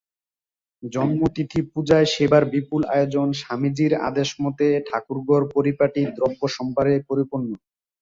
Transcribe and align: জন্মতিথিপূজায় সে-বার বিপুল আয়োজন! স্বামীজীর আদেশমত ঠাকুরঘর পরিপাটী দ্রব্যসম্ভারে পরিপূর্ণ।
জন্মতিথিপূজায় 0.83 2.07
সে-বার 2.13 2.43
বিপুল 2.53 2.81
আয়োজন! 2.93 3.27
স্বামীজীর 3.41 3.93
আদেশমত 4.07 4.59
ঠাকুরঘর 4.87 5.41
পরিপাটী 5.55 6.01
দ্রব্যসম্ভারে 6.15 6.93
পরিপূর্ণ। 7.09 7.49